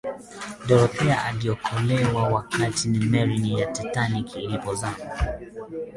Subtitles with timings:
[0.67, 4.97] dorothy aliokolewa wakati meli ya titanic ilipozama